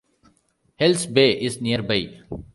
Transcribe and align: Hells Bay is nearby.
Hells 0.79 1.05
Bay 1.05 1.39
is 1.39 1.61
nearby. 1.61 2.21